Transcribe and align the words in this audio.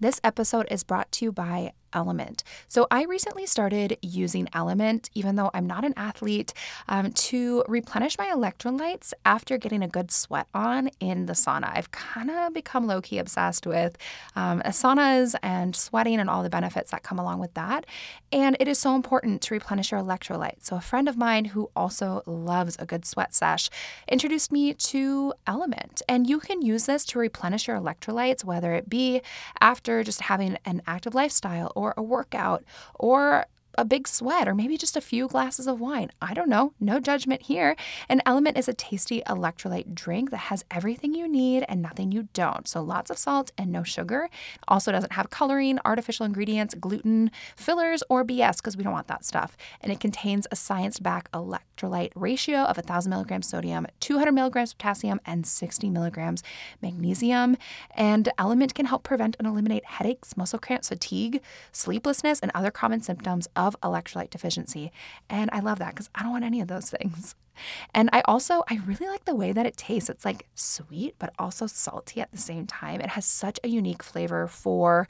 This 0.00 0.20
episode 0.22 0.68
is 0.70 0.84
brought 0.84 1.10
to 1.12 1.24
you 1.24 1.32
by 1.32 1.72
LMNT. 1.92 2.42
So 2.68 2.86
I 2.90 3.04
recently 3.04 3.46
started 3.46 3.96
using 4.02 4.46
LMNT, 4.46 5.10
even 5.14 5.36
though 5.36 5.50
I'm 5.54 5.66
not 5.66 5.84
an 5.84 5.94
athlete, 5.96 6.52
um, 6.88 7.12
to 7.12 7.64
replenish 7.66 8.18
my 8.18 8.26
electrolytes 8.26 9.12
after 9.24 9.56
getting 9.58 9.82
a 9.82 9.88
good 9.88 10.10
sweat 10.10 10.46
on 10.54 10.90
in 11.00 11.26
the 11.26 11.32
sauna. 11.32 11.74
I've 11.74 11.90
kind 11.90 12.30
of 12.30 12.52
become 12.52 12.86
low 12.86 13.00
key 13.00 13.18
obsessed 13.18 13.66
with 13.66 13.96
um, 14.36 14.60
saunas 14.66 15.34
and 15.42 15.74
sweating 15.74 16.20
and 16.20 16.28
all 16.28 16.42
the 16.42 16.50
benefits 16.50 16.90
that 16.90 17.02
come 17.02 17.18
along 17.18 17.38
with 17.40 17.54
that. 17.54 17.86
And 18.30 18.56
it 18.60 18.68
is 18.68 18.78
so 18.78 18.94
important 18.94 19.40
to 19.42 19.54
replenish 19.54 19.90
your 19.90 20.00
electrolytes. 20.00 20.64
So 20.64 20.76
a 20.76 20.80
friend 20.80 21.08
of 21.08 21.16
mine 21.16 21.46
who 21.46 21.70
also 21.74 22.22
loves 22.26 22.76
a 22.78 22.86
good 22.86 23.06
sweat 23.06 23.34
sesh 23.34 23.70
introduced 24.06 24.52
me 24.52 24.74
to 24.74 25.32
LMNT. 25.46 26.02
And 26.08 26.28
you 26.28 26.38
can 26.38 26.60
use 26.60 26.86
this 26.86 27.04
to 27.06 27.18
replenish 27.18 27.66
your 27.66 27.78
electrolytes, 27.78 28.44
whether 28.44 28.74
it 28.74 28.90
be 28.90 29.22
after 29.60 29.87
just 30.02 30.22
having 30.22 30.58
an 30.64 30.82
active 30.86 31.14
lifestyle 31.14 31.72
or 31.74 31.94
a 31.96 32.02
workout 32.02 32.64
or 32.94 33.46
a 33.78 33.84
big 33.84 34.08
sweat 34.08 34.48
or 34.48 34.54
maybe 34.54 34.76
just 34.76 34.96
a 34.96 35.00
few 35.00 35.28
glasses 35.28 35.68
of 35.68 35.80
wine. 35.80 36.10
I 36.20 36.34
don't 36.34 36.48
know. 36.48 36.72
No 36.80 36.98
judgment 36.98 37.42
here. 37.42 37.76
An 38.08 38.20
LMNT 38.26 38.58
is 38.58 38.68
a 38.68 38.74
tasty 38.74 39.22
electrolyte 39.26 39.94
drink 39.94 40.30
that 40.30 40.48
has 40.48 40.64
everything 40.70 41.14
you 41.14 41.28
need 41.28 41.64
and 41.68 41.80
nothing 41.80 42.10
you 42.10 42.28
don't. 42.32 42.66
So 42.66 42.82
lots 42.82 43.08
of 43.08 43.16
salt 43.16 43.52
and 43.56 43.70
no 43.70 43.84
sugar. 43.84 44.28
Also 44.66 44.90
doesn't 44.90 45.12
have 45.12 45.30
coloring, 45.30 45.78
artificial 45.84 46.26
ingredients, 46.26 46.74
gluten, 46.74 47.30
fillers, 47.56 48.02
or 48.10 48.24
BS 48.24 48.56
because 48.56 48.76
we 48.76 48.82
don't 48.82 48.92
want 48.92 49.06
that 49.06 49.24
stuff. 49.24 49.56
And 49.80 49.92
it 49.92 50.00
contains 50.00 50.48
a 50.50 50.56
science 50.56 50.98
backed 50.98 51.30
electrolyte 51.30 52.10
ratio 52.16 52.62
of 52.62 52.76
1,000 52.76 53.08
milligrams 53.08 53.48
sodium, 53.48 53.86
200 54.00 54.32
milligrams 54.32 54.74
potassium, 54.74 55.20
and 55.24 55.46
60 55.46 55.88
milligrams 55.88 56.42
magnesium. 56.82 57.56
And 57.94 58.28
LMNT 58.38 58.74
can 58.74 58.86
help 58.86 59.04
prevent 59.04 59.36
and 59.38 59.46
eliminate 59.46 59.84
headaches, 59.84 60.36
muscle 60.36 60.58
cramps, 60.58 60.88
fatigue, 60.88 61.40
sleeplessness, 61.70 62.40
and 62.40 62.50
other 62.54 62.72
common 62.72 63.02
symptoms 63.02 63.46
of 63.54 63.67
of 63.68 63.80
electrolyte 63.80 64.30
deficiency. 64.30 64.90
And 65.28 65.50
I 65.52 65.60
love 65.60 65.78
that 65.78 65.94
because 65.94 66.10
I 66.14 66.22
don't 66.22 66.32
want 66.32 66.44
any 66.44 66.60
of 66.60 66.68
those 66.68 66.90
things. 66.90 67.34
And 67.92 68.08
I 68.12 68.20
also, 68.26 68.62
I 68.70 68.78
really 68.86 69.08
like 69.08 69.24
the 69.24 69.34
way 69.34 69.50
that 69.50 69.66
it 69.66 69.76
tastes. 69.76 70.08
It's 70.08 70.24
like 70.24 70.46
sweet, 70.54 71.16
but 71.18 71.34
also 71.40 71.66
salty 71.66 72.20
at 72.20 72.30
the 72.30 72.38
same 72.38 72.68
time. 72.68 73.00
It 73.00 73.08
has 73.08 73.24
such 73.24 73.58
a 73.64 73.68
unique 73.68 74.04
flavor 74.04 74.46
for 74.46 75.08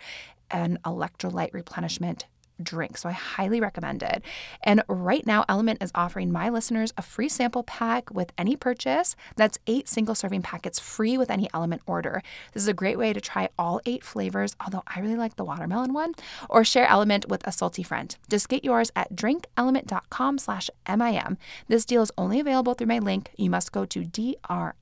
an 0.51 0.79
electrolyte 0.83 1.53
replenishment 1.53 2.25
drink. 2.63 2.99
So 2.99 3.09
I 3.09 3.13
highly 3.13 3.61
recommend 3.61 4.03
it. 4.03 4.23
And 4.63 4.83
right 4.89 5.27
now, 5.27 5.45
LMNT 5.49 5.83
is 5.83 5.91
offering 5.95 6.31
my 6.33 6.49
listeners 6.49 6.93
a 6.97 7.03
free 7.03 7.29
sample 7.29 7.63
pack 7.63 8.11
with 8.13 8.33
any 8.39 8.57
purchase. 8.57 9.17
That's 9.37 9.59
eight 9.67 9.89
single 9.89 10.15
serving 10.15 10.43
packets 10.43 10.79
free 10.79 11.19
with 11.19 11.31
any 11.31 11.49
LMNT 11.49 11.81
order. 11.87 12.23
This 12.53 12.63
is 12.63 12.69
a 12.69 12.75
great 12.75 12.99
way 12.99 13.13
to 13.13 13.21
try 13.21 13.49
all 13.59 13.81
eight 13.87 14.05
flavors, 14.05 14.57
although 14.61 14.83
I 14.87 15.01
really 15.01 15.17
like 15.17 15.37
the 15.37 15.45
watermelon 15.45 15.93
one, 15.93 16.15
or 16.49 16.65
share 16.65 16.87
LMNT 16.87 17.29
with 17.29 17.47
a 17.47 17.53
salty 17.53 17.83
friend. 17.83 18.15
Just 18.29 18.49
get 18.49 18.65
yours 18.65 18.91
at 18.97 19.15
drinklmnt.com 19.15 20.39
slash 20.39 20.71
MIM. 20.89 21.39
This 21.69 21.85
deal 21.85 22.03
is 22.03 22.13
only 22.19 22.41
available 22.41 22.75
through 22.75 22.87
my 22.89 22.99
link. 22.99 23.31
You 23.37 23.51
must 23.51 23.73
go 23.73 23.85
to 23.85 24.05
D-R-I-N-K-L-M-N-T 24.05 24.79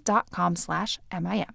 dot 0.00 0.30
com 0.30 0.56
slash 0.56 0.98
MIM. 1.12 1.46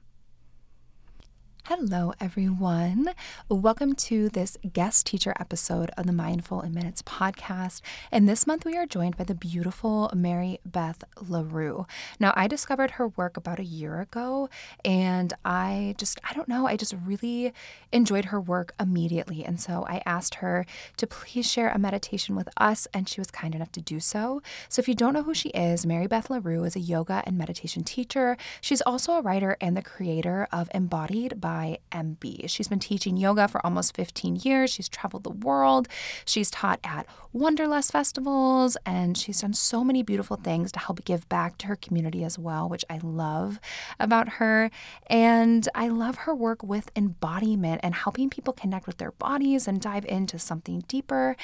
Hello, 1.65 2.11
everyone. 2.19 3.13
Welcome 3.47 3.93
to 3.93 4.29
this 4.29 4.57
guest 4.73 5.05
teacher 5.05 5.33
episode 5.39 5.91
of 5.95 6.07
the 6.07 6.11
Mindful 6.11 6.61
in 6.61 6.73
Minutes 6.73 7.03
podcast. 7.03 7.81
And 8.11 8.27
this 8.27 8.47
month 8.47 8.65
we 8.65 8.75
are 8.75 8.87
joined 8.87 9.15
by 9.15 9.25
the 9.25 9.35
beautiful 9.35 10.11
Mary 10.13 10.59
Beth 10.65 11.03
LaRue. 11.21 11.85
Now, 12.19 12.33
I 12.35 12.47
discovered 12.47 12.91
her 12.91 13.09
work 13.09 13.37
about 13.37 13.59
a 13.59 13.63
year 13.63 14.01
ago, 14.01 14.49
and 14.83 15.33
I 15.45 15.93
just, 15.99 16.19
I 16.27 16.33
don't 16.33 16.49
know, 16.49 16.65
I 16.65 16.75
just 16.75 16.95
really 17.05 17.53
enjoyed 17.91 18.25
her 18.25 18.41
work 18.41 18.73
immediately. 18.79 19.45
And 19.45 19.61
so 19.61 19.85
I 19.87 20.01
asked 20.03 20.35
her 20.35 20.65
to 20.97 21.07
please 21.07 21.49
share 21.49 21.69
a 21.69 21.77
meditation 21.77 22.35
with 22.35 22.49
us, 22.57 22.87
and 22.91 23.07
she 23.07 23.21
was 23.21 23.29
kind 23.29 23.53
enough 23.53 23.71
to 23.73 23.81
do 23.81 23.99
so. 23.99 24.41
So 24.67 24.79
if 24.79 24.87
you 24.87 24.95
don't 24.95 25.13
know 25.13 25.23
who 25.23 25.35
she 25.35 25.49
is, 25.49 25.85
Mary 25.85 26.07
Beth 26.07 26.31
LaRue 26.31 26.63
is 26.63 26.75
a 26.75 26.81
yoga 26.81 27.21
and 27.25 27.37
meditation 27.37 27.83
teacher. 27.83 28.35
She's 28.61 28.81
also 28.81 29.13
a 29.13 29.21
writer 29.21 29.57
and 29.61 29.77
the 29.77 29.83
creator 29.83 30.47
of 30.51 30.67
Embodied 30.73 31.39
by 31.39 31.50
by 31.51 31.77
MB. 31.91 32.49
She's 32.49 32.69
been 32.69 32.79
teaching 32.79 33.17
yoga 33.17 33.45
for 33.45 33.63
almost 33.65 33.93
15 33.93 34.37
years. 34.37 34.71
She's 34.71 34.87
traveled 34.87 35.25
the 35.25 35.31
world. 35.31 35.89
She's 36.23 36.49
taught 36.49 36.79
at 36.81 37.05
Wanderlust 37.33 37.91
festivals, 37.91 38.77
and 38.85 39.17
she's 39.17 39.41
done 39.41 39.53
so 39.53 39.83
many 39.83 40.01
beautiful 40.01 40.37
things 40.37 40.71
to 40.71 40.79
help 40.79 41.03
give 41.03 41.27
back 41.27 41.57
to 41.57 41.67
her 41.67 41.75
community 41.75 42.23
as 42.23 42.39
well, 42.39 42.69
which 42.69 42.85
I 42.89 43.01
love 43.03 43.59
about 43.99 44.29
her. 44.39 44.71
And 45.07 45.67
I 45.75 45.89
love 45.89 46.19
her 46.19 46.33
work 46.33 46.63
with 46.63 46.89
embodiment 46.95 47.81
and 47.83 47.95
helping 47.95 48.29
people 48.29 48.53
connect 48.53 48.87
with 48.87 48.97
their 48.97 49.11
bodies 49.11 49.67
and 49.67 49.81
dive 49.81 50.05
into 50.05 50.39
something 50.39 50.85
deeper. 50.87 51.35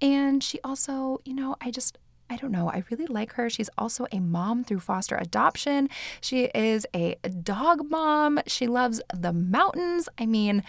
And 0.00 0.40
she 0.40 0.60
also, 0.62 1.20
you 1.24 1.34
know, 1.34 1.56
I 1.60 1.72
just 1.72 1.98
I 2.30 2.36
don't 2.36 2.52
know. 2.52 2.70
I 2.70 2.84
really 2.90 3.06
like 3.06 3.32
her. 3.34 3.48
She's 3.48 3.70
also 3.78 4.06
a 4.12 4.20
mom 4.20 4.64
through 4.64 4.80
foster 4.80 5.16
adoption. 5.16 5.88
She 6.20 6.44
is 6.54 6.86
a 6.94 7.16
dog 7.42 7.90
mom. 7.90 8.40
She 8.46 8.66
loves 8.66 9.00
the 9.14 9.32
mountains. 9.32 10.08
I 10.18 10.26
mean, 10.26 10.62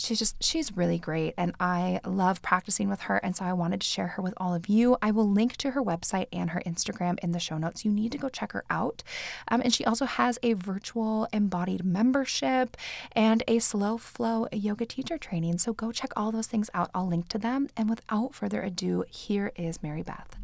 she's 0.00 0.18
just 0.18 0.42
she's 0.42 0.76
really 0.76 0.98
great 0.98 1.34
and 1.36 1.54
i 1.60 2.00
love 2.06 2.40
practicing 2.40 2.88
with 2.88 3.02
her 3.02 3.18
and 3.18 3.36
so 3.36 3.44
i 3.44 3.52
wanted 3.52 3.80
to 3.80 3.86
share 3.86 4.06
her 4.06 4.22
with 4.22 4.32
all 4.38 4.54
of 4.54 4.66
you 4.66 4.96
i 5.02 5.10
will 5.10 5.28
link 5.28 5.56
to 5.56 5.72
her 5.72 5.82
website 5.82 6.26
and 6.32 6.50
her 6.50 6.62
instagram 6.64 7.18
in 7.22 7.32
the 7.32 7.38
show 7.38 7.58
notes 7.58 7.84
you 7.84 7.90
need 7.90 8.10
to 8.10 8.16
go 8.16 8.28
check 8.28 8.52
her 8.52 8.64
out 8.70 9.02
um, 9.48 9.60
and 9.62 9.74
she 9.74 9.84
also 9.84 10.06
has 10.06 10.38
a 10.42 10.54
virtual 10.54 11.28
embodied 11.32 11.84
membership 11.84 12.76
and 13.12 13.42
a 13.46 13.58
slow 13.58 13.98
flow 13.98 14.46
yoga 14.52 14.86
teacher 14.86 15.18
training 15.18 15.58
so 15.58 15.72
go 15.72 15.92
check 15.92 16.10
all 16.16 16.32
those 16.32 16.46
things 16.46 16.70
out 16.72 16.90
i'll 16.94 17.06
link 17.06 17.28
to 17.28 17.38
them 17.38 17.68
and 17.76 17.90
without 17.90 18.34
further 18.34 18.62
ado 18.62 19.04
here 19.10 19.52
is 19.56 19.82
mary 19.82 20.02
beth 20.02 20.39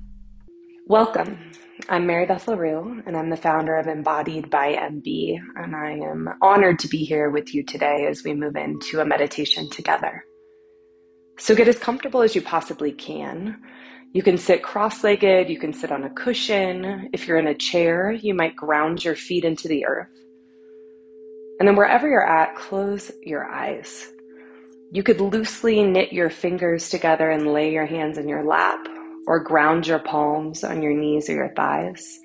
Welcome. 0.89 1.51
I'm 1.89 2.07
Mary 2.07 2.27
Beth 2.27 2.47
LaRue, 2.47 3.03
and 3.07 3.17
I'm 3.17 3.29
the 3.29 3.37
founder 3.37 3.75
of 3.75 3.89
Embodied 3.89 4.49
by 4.51 4.73
MB, 4.75 5.37
and 5.57 5.75
I 5.75 5.95
am 5.95 6.29
honored 6.41 6.79
to 6.79 6.87
be 6.87 6.99
here 6.99 7.29
with 7.29 7.53
you 7.53 7.65
today 7.65 8.07
as 8.09 8.23
we 8.23 8.35
move 8.35 8.55
into 8.55 9.01
a 9.01 9.05
meditation 9.05 9.69
together. 9.69 10.25
So 11.41 11.57
get 11.57 11.67
as 11.67 11.77
comfortable 11.77 12.23
as 12.23 12.37
you 12.37 12.41
possibly 12.41 12.93
can. 12.93 13.61
You 14.13 14.23
can 14.23 14.39
sit 14.39 14.63
cross 14.63 15.03
legged, 15.03 15.49
you 15.51 15.59
can 15.59 15.73
sit 15.73 15.91
on 15.91 16.05
a 16.05 16.11
cushion. 16.11 17.11
If 17.13 17.27
you're 17.27 17.39
in 17.39 17.49
a 17.49 17.55
chair, 17.59 18.13
you 18.13 18.33
might 18.33 18.55
ground 18.55 19.05
your 19.05 19.17
feet 19.17 19.45
into 19.45 19.67
the 19.67 19.85
earth. 19.87 20.17
And 21.59 21.67
then 21.67 21.75
wherever 21.75 22.09
you're 22.09 22.25
at, 22.25 22.55
close 22.55 23.11
your 23.25 23.45
eyes. 23.45 24.07
You 24.93 25.03
could 25.03 25.21
loosely 25.21 25.83
knit 25.83 26.13
your 26.13 26.31
fingers 26.31 26.91
together 26.91 27.29
and 27.29 27.53
lay 27.53 27.73
your 27.73 27.87
hands 27.87 28.19
in 28.19 28.29
your 28.29 28.45
lap 28.45 28.87
or 29.27 29.41
ground 29.41 29.87
your 29.87 29.99
palms 29.99 30.65
on 30.65 30.83
your 30.83 30.95
knees 30.95 31.29
or 31.29 31.35
your 31.35 31.53
thighs. 31.55 32.19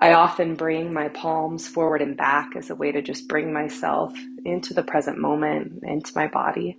I 0.00 0.12
often 0.12 0.56
bring 0.56 0.92
my 0.92 1.08
palms 1.08 1.66
forward 1.66 2.02
and 2.02 2.16
back 2.16 2.50
as 2.56 2.68
a 2.68 2.74
way 2.74 2.92
to 2.92 3.00
just 3.00 3.28
bring 3.28 3.52
myself 3.52 4.12
into 4.44 4.74
the 4.74 4.82
present 4.82 5.18
moment, 5.18 5.82
into 5.84 6.12
my 6.14 6.26
body. 6.26 6.78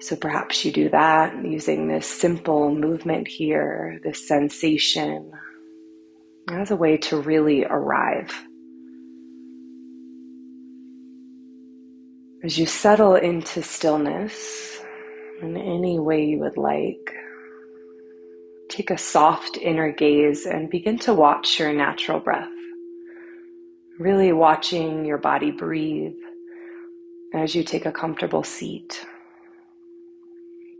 So 0.00 0.14
perhaps 0.14 0.64
you 0.64 0.70
do 0.70 0.88
that 0.90 1.34
using 1.44 1.88
this 1.88 2.06
simple 2.06 2.72
movement 2.72 3.26
here, 3.26 3.98
this 4.04 4.28
sensation, 4.28 5.32
as 6.48 6.70
a 6.70 6.76
way 6.76 6.96
to 6.98 7.20
really 7.20 7.64
arrive. 7.64 8.30
As 12.44 12.56
you 12.56 12.66
settle 12.66 13.16
into 13.16 13.62
stillness 13.62 14.80
in 15.42 15.56
any 15.56 15.98
way 15.98 16.24
you 16.26 16.38
would 16.38 16.56
like, 16.56 17.14
Take 18.68 18.90
a 18.90 18.98
soft 18.98 19.58
inner 19.58 19.92
gaze 19.92 20.46
and 20.46 20.70
begin 20.70 20.98
to 21.00 21.14
watch 21.14 21.60
your 21.60 21.72
natural 21.72 22.20
breath. 22.20 22.50
Really 23.98 24.32
watching 24.32 25.04
your 25.04 25.18
body 25.18 25.50
breathe 25.52 26.16
as 27.34 27.54
you 27.54 27.64
take 27.64 27.86
a 27.86 27.92
comfortable 27.92 28.42
seat. 28.42 29.06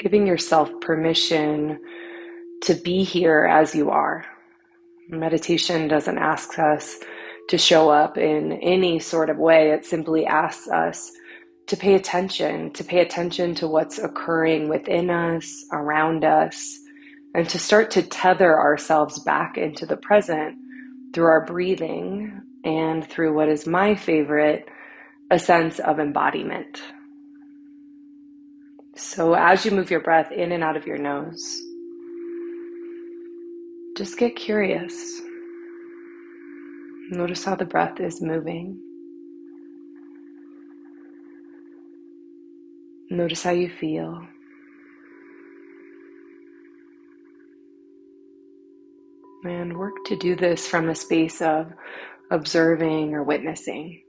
Giving 0.00 0.26
yourself 0.26 0.70
permission 0.80 1.80
to 2.62 2.74
be 2.74 3.04
here 3.04 3.44
as 3.44 3.74
you 3.74 3.90
are. 3.90 4.26
Meditation 5.08 5.88
doesn't 5.88 6.18
ask 6.18 6.58
us 6.58 6.98
to 7.48 7.58
show 7.58 7.90
up 7.90 8.18
in 8.18 8.52
any 8.54 8.98
sort 8.98 9.30
of 9.30 9.38
way, 9.38 9.70
it 9.70 9.86
simply 9.86 10.26
asks 10.26 10.68
us 10.68 11.12
to 11.68 11.76
pay 11.76 11.94
attention, 11.94 12.72
to 12.72 12.84
pay 12.84 13.00
attention 13.00 13.54
to 13.56 13.68
what's 13.68 13.98
occurring 13.98 14.68
within 14.68 15.10
us, 15.10 15.64
around 15.72 16.24
us, 16.24 16.80
and 17.36 17.46
to 17.50 17.58
start 17.58 17.90
to 17.90 18.02
tether 18.02 18.58
ourselves 18.58 19.18
back 19.18 19.58
into 19.58 19.84
the 19.84 19.98
present 19.98 20.56
through 21.12 21.26
our 21.26 21.44
breathing 21.44 22.40
and 22.64 23.06
through 23.06 23.34
what 23.34 23.50
is 23.50 23.66
my 23.66 23.94
favorite, 23.94 24.66
a 25.30 25.38
sense 25.38 25.78
of 25.78 26.00
embodiment. 26.00 26.82
So 28.94 29.34
as 29.34 29.66
you 29.66 29.70
move 29.70 29.90
your 29.90 30.00
breath 30.00 30.32
in 30.32 30.50
and 30.50 30.64
out 30.64 30.78
of 30.78 30.86
your 30.86 30.96
nose, 30.96 31.60
just 33.98 34.16
get 34.16 34.34
curious. 34.34 35.20
Notice 37.10 37.44
how 37.44 37.54
the 37.54 37.66
breath 37.66 38.00
is 38.00 38.22
moving. 38.22 38.80
Notice 43.10 43.42
how 43.42 43.50
you 43.50 43.68
feel. 43.68 44.26
And 49.48 49.78
work 49.78 50.04
to 50.06 50.16
do 50.16 50.34
this 50.34 50.66
from 50.66 50.88
a 50.88 50.94
space 50.94 51.40
of 51.40 51.72
observing 52.32 53.14
or 53.14 53.22
witnessing. 53.22 54.02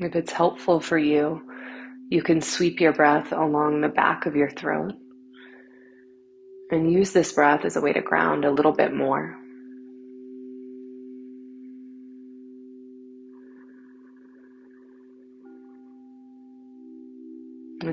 If 0.00 0.16
it's 0.16 0.32
helpful 0.32 0.80
for 0.80 0.96
you, 0.96 1.42
you 2.08 2.22
can 2.22 2.40
sweep 2.40 2.80
your 2.80 2.94
breath 2.94 3.32
along 3.32 3.82
the 3.82 3.88
back 3.88 4.24
of 4.24 4.34
your 4.34 4.50
throat 4.50 4.94
and 6.70 6.90
use 6.90 7.12
this 7.12 7.32
breath 7.32 7.66
as 7.66 7.76
a 7.76 7.82
way 7.82 7.92
to 7.92 8.00
ground 8.00 8.46
a 8.46 8.50
little 8.50 8.72
bit 8.72 8.94
more. 8.94 9.36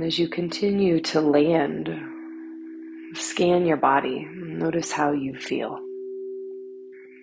And 0.01 0.07
as 0.07 0.18
you 0.18 0.27
continue 0.27 1.00
to 1.00 1.21
land, 1.21 1.88
scan 3.13 3.68
your 3.68 3.77
body. 3.77 4.27
Notice 4.33 4.92
how 4.92 5.12
you 5.12 5.36
feel. 5.36 5.77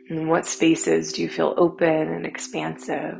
In 0.08 0.28
what 0.28 0.46
spaces 0.46 1.12
do 1.12 1.22
you 1.22 1.28
feel 1.28 1.54
open 1.56 1.88
and 1.88 2.24
expansive? 2.24 3.16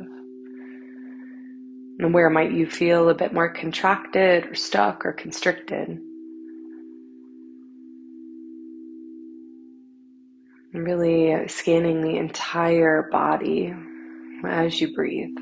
And 1.99 2.13
where 2.13 2.29
might 2.29 2.53
you 2.53 2.69
feel 2.69 3.09
a 3.09 3.13
bit 3.13 3.33
more 3.33 3.49
contracted 3.49 4.45
or 4.45 4.55
stuck 4.55 5.05
or 5.05 5.11
constricted? 5.11 5.89
And 10.73 10.85
really 10.85 11.49
scanning 11.49 12.01
the 12.01 12.15
entire 12.15 13.09
body 13.11 13.73
as 14.45 14.79
you 14.79 14.95
breathe. 14.95 15.35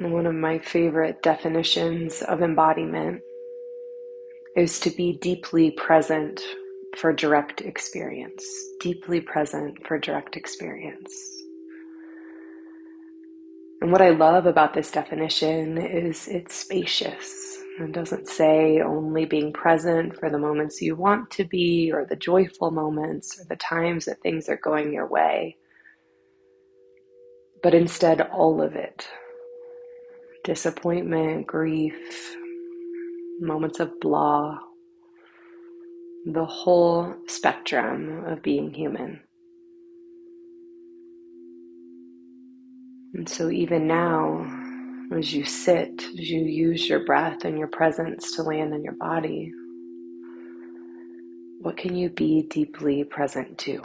One 0.00 0.24
of 0.24 0.34
my 0.34 0.58
favorite 0.58 1.22
definitions 1.22 2.22
of 2.22 2.40
embodiment 2.40 3.20
is 4.56 4.80
to 4.80 4.90
be 4.90 5.18
deeply 5.18 5.72
present 5.72 6.40
for 6.96 7.12
direct 7.12 7.60
experience. 7.60 8.42
Deeply 8.80 9.20
present 9.20 9.86
for 9.86 9.98
direct 9.98 10.38
experience. 10.38 11.12
And 13.82 13.92
what 13.92 14.00
I 14.00 14.08
love 14.08 14.46
about 14.46 14.72
this 14.72 14.90
definition 14.90 15.76
is 15.76 16.28
it's 16.28 16.54
spacious. 16.54 17.58
It 17.78 17.92
doesn't 17.92 18.26
say 18.26 18.80
only 18.80 19.26
being 19.26 19.52
present 19.52 20.18
for 20.18 20.30
the 20.30 20.38
moments 20.38 20.80
you 20.80 20.96
want 20.96 21.30
to 21.32 21.44
be, 21.44 21.92
or 21.92 22.06
the 22.06 22.16
joyful 22.16 22.70
moments, 22.70 23.38
or 23.38 23.44
the 23.50 23.56
times 23.56 24.06
that 24.06 24.22
things 24.22 24.48
are 24.48 24.56
going 24.56 24.94
your 24.94 25.06
way, 25.06 25.58
but 27.62 27.74
instead 27.74 28.22
all 28.22 28.62
of 28.62 28.74
it 28.74 29.06
disappointment, 30.44 31.46
grief, 31.46 32.36
moments 33.40 33.80
of 33.80 33.98
blah, 34.00 34.58
the 36.26 36.44
whole 36.44 37.14
spectrum 37.26 38.24
of 38.26 38.42
being 38.42 38.72
human. 38.74 39.20
And 43.14 43.28
so, 43.28 43.50
even 43.50 43.86
now, 43.88 44.46
as 45.16 45.34
you 45.34 45.44
sit, 45.44 46.02
as 46.02 46.30
you 46.30 46.42
use 46.42 46.88
your 46.88 47.04
breath 47.04 47.44
and 47.44 47.58
your 47.58 47.68
presence 47.68 48.36
to 48.36 48.42
land 48.42 48.74
in 48.74 48.84
your 48.84 48.94
body, 48.94 49.52
what 51.60 51.76
can 51.76 51.96
you 51.96 52.10
be 52.10 52.42
deeply 52.50 53.04
present 53.04 53.58
to? 53.58 53.82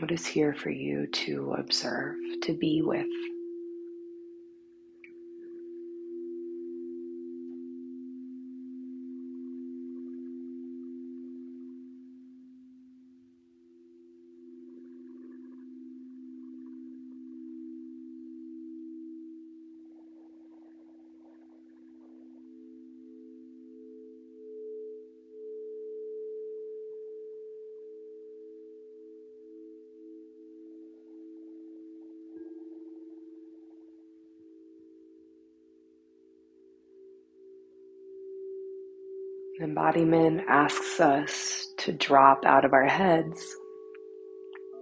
What 0.00 0.12
is 0.12 0.26
here 0.26 0.54
for 0.54 0.70
you 0.70 1.06
to 1.08 1.54
observe, 1.58 2.16
to 2.42 2.54
be 2.54 2.82
with? 2.82 3.06
Embodiment 39.64 40.42
asks 40.46 41.00
us 41.00 41.68
to 41.78 41.90
drop 41.90 42.44
out 42.44 42.66
of 42.66 42.74
our 42.74 42.86
heads 42.86 43.42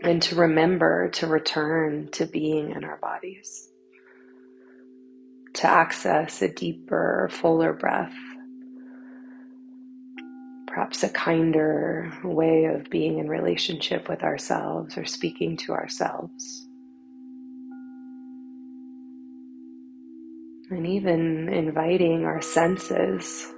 and 0.02 0.20
to 0.20 0.34
remember 0.34 1.08
to 1.10 1.28
return 1.28 2.08
to 2.10 2.26
being 2.26 2.72
in 2.72 2.82
our 2.82 2.96
bodies, 2.96 3.70
to 5.52 5.68
access 5.68 6.42
a 6.42 6.48
deeper, 6.48 7.28
fuller 7.30 7.72
breath, 7.72 8.16
perhaps 10.66 11.04
a 11.04 11.08
kinder 11.08 12.12
way 12.24 12.64
of 12.64 12.90
being 12.90 13.18
in 13.18 13.28
relationship 13.28 14.08
with 14.08 14.24
ourselves 14.24 14.98
or 14.98 15.04
speaking 15.04 15.56
to 15.58 15.74
ourselves. 15.74 16.66
And 20.70 20.84
even 20.88 21.48
inviting 21.50 22.24
our 22.24 22.42
senses 22.42 23.52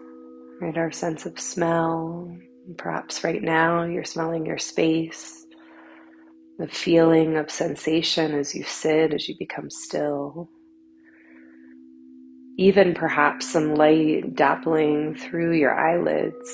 right? 0.60 0.76
Our 0.76 0.92
sense 0.92 1.26
of 1.26 1.38
smell. 1.38 2.36
Perhaps 2.78 3.24
right 3.24 3.42
now 3.42 3.84
you're 3.84 4.04
smelling 4.04 4.46
your 4.46 4.58
space, 4.58 5.46
the 6.58 6.68
feeling 6.68 7.36
of 7.36 7.50
sensation 7.50 8.34
as 8.34 8.54
you 8.54 8.64
sit, 8.64 9.12
as 9.12 9.28
you 9.28 9.36
become 9.38 9.70
still. 9.70 10.48
Even 12.58 12.94
perhaps 12.94 13.50
some 13.50 13.74
light 13.74 14.34
dappling 14.34 15.18
through 15.18 15.52
your 15.54 15.74
eyelids 15.74 16.48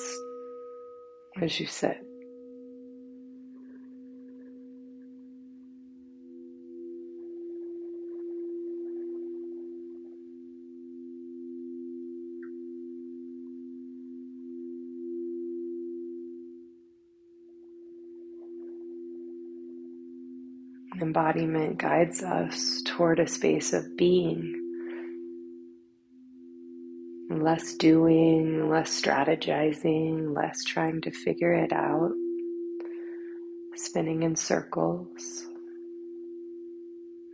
as 1.40 1.61
you 1.61 1.66
sit. 1.66 1.99
Embodiment 21.02 21.78
guides 21.78 22.23
us 22.23 22.83
toward 22.85 23.21
a 23.21 23.26
space 23.26 23.73
of 23.73 23.97
being. 23.97 24.57
Less 27.30 27.75
doing, 27.75 28.69
less 28.69 29.00
strategizing, 29.00 30.35
less 30.37 30.64
trying 30.64 31.00
to 31.02 31.11
figure 31.11 31.52
it 31.52 31.73
out, 31.73 32.12
spinning 33.76 34.23
in 34.25 34.37
circles. 34.37 35.47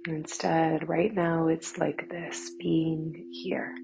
Instead, 0.07 0.89
right 0.89 1.15
now, 1.15 1.49
it's 1.49 1.79
like 1.79 2.09
this 2.11 2.51
being 2.59 3.29
here. 3.33 3.75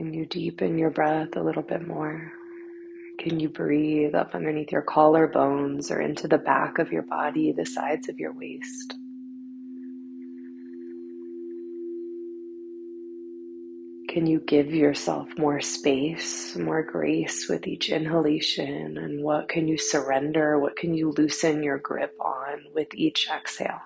Can 0.00 0.14
you 0.14 0.24
deepen 0.24 0.78
your 0.78 0.88
breath 0.88 1.36
a 1.36 1.42
little 1.42 1.62
bit 1.62 1.86
more? 1.86 2.32
Can 3.18 3.38
you 3.38 3.50
breathe 3.50 4.14
up 4.14 4.34
underneath 4.34 4.72
your 4.72 4.80
collarbones 4.80 5.90
or 5.90 6.00
into 6.00 6.26
the 6.26 6.38
back 6.38 6.78
of 6.78 6.90
your 6.90 7.02
body, 7.02 7.52
the 7.52 7.66
sides 7.66 8.08
of 8.08 8.18
your 8.18 8.32
waist? 8.32 8.94
Can 14.08 14.26
you 14.26 14.40
give 14.40 14.72
yourself 14.72 15.28
more 15.36 15.60
space, 15.60 16.56
more 16.56 16.82
grace 16.82 17.46
with 17.50 17.66
each 17.66 17.90
inhalation? 17.90 18.96
And 18.96 19.22
what 19.22 19.50
can 19.50 19.68
you 19.68 19.76
surrender? 19.76 20.58
What 20.58 20.76
can 20.76 20.94
you 20.94 21.12
loosen 21.18 21.62
your 21.62 21.76
grip 21.76 22.16
on 22.24 22.60
with 22.74 22.88
each 22.94 23.28
exhale? 23.30 23.82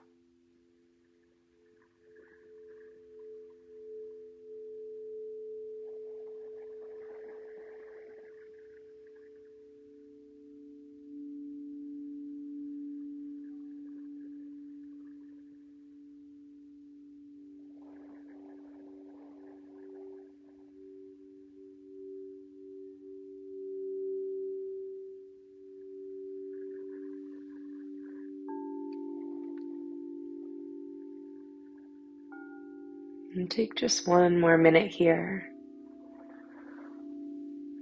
And 33.35 33.51
take 33.51 33.75
just 33.75 34.07
one 34.07 34.41
more 34.41 34.57
minute 34.57 34.93
here. 34.93 35.51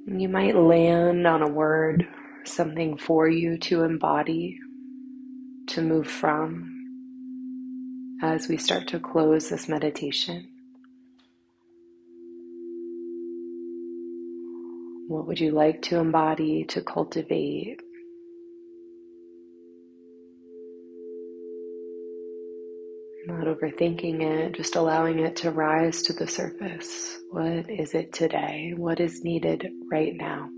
You 0.07 0.29
might 0.29 0.57
land 0.57 1.27
on 1.27 1.43
a 1.43 1.49
word, 1.49 2.09
something 2.45 2.97
for 2.97 3.29
you 3.29 3.59
to 3.59 3.83
embody, 3.83 4.59
to 5.69 5.83
move 5.83 6.09
from 6.09 6.73
as 8.23 8.49
we 8.49 8.57
start 8.57 8.89
to 8.89 9.01
close 9.01 9.51
this 9.51 9.69
meditation. 9.69 10.49
What 15.09 15.27
would 15.27 15.41
you 15.41 15.53
like 15.53 15.83
to 15.83 15.99
embody, 15.99 16.65
to 16.65 16.81
cultivate? 16.83 17.81
Not 23.33 23.47
overthinking 23.47 24.23
it, 24.23 24.53
just 24.55 24.77
allowing 24.77 25.21
it 25.21 25.37
to 25.37 25.53
rise 25.53 26.03
to 26.05 26.13
the 26.13 26.29
surface. 26.29 27.19
What 27.31 27.71
is 27.71 27.95
it 27.95 28.13
today? 28.13 28.75
What 28.77 29.01
is 29.01 29.25
needed 29.25 29.69
right 29.91 30.15
now? 30.15 30.51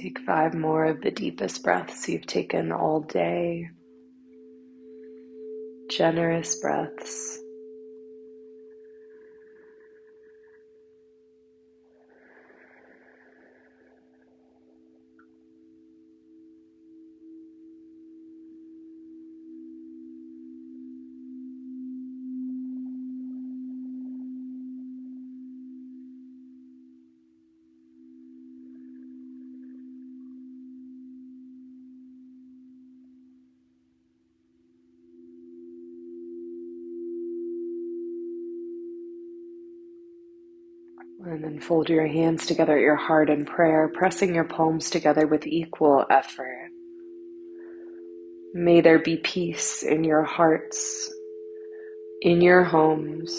Take 0.00 0.20
five 0.20 0.54
more 0.54 0.84
of 0.84 1.00
the 1.00 1.10
deepest 1.10 1.64
breaths 1.64 2.08
you've 2.08 2.26
taken 2.26 2.70
all 2.70 3.00
day. 3.00 3.68
Generous 5.90 6.60
breaths. 6.60 7.40
And 41.30 41.44
then 41.44 41.60
fold 41.60 41.90
your 41.90 42.06
hands 42.06 42.46
together 42.46 42.78
at 42.78 42.80
your 42.80 42.96
heart 42.96 43.28
in 43.28 43.44
prayer, 43.44 43.88
pressing 43.88 44.34
your 44.34 44.44
palms 44.44 44.88
together 44.88 45.26
with 45.26 45.46
equal 45.46 46.06
effort. 46.08 46.70
May 48.54 48.80
there 48.80 48.98
be 48.98 49.18
peace 49.18 49.82
in 49.82 50.04
your 50.04 50.22
hearts, 50.22 51.12
in 52.22 52.40
your 52.40 52.64
homes, 52.64 53.30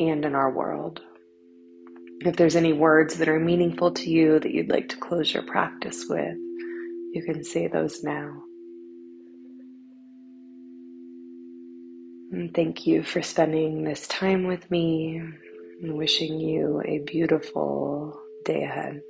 and 0.00 0.24
in 0.24 0.34
our 0.34 0.50
world. 0.50 1.02
If 2.20 2.36
there's 2.36 2.56
any 2.56 2.72
words 2.72 3.18
that 3.18 3.28
are 3.28 3.38
meaningful 3.38 3.92
to 3.92 4.08
you 4.08 4.38
that 4.38 4.54
you'd 4.54 4.70
like 4.70 4.88
to 4.88 4.96
close 4.96 5.34
your 5.34 5.42
practice 5.42 6.06
with, 6.08 6.38
you 7.12 7.22
can 7.26 7.44
say 7.44 7.68
those 7.68 8.02
now. 8.02 8.42
And 12.30 12.54
thank 12.54 12.86
you 12.86 13.02
for 13.02 13.20
spending 13.20 13.84
this 13.84 14.08
time 14.08 14.46
with 14.46 14.70
me 14.70 15.22
and 15.82 15.96
wishing 15.98 16.40
you 16.40 16.82
a 16.86 16.98
beautiful 17.00 18.22
day 18.44 18.62
ahead. 18.62 19.02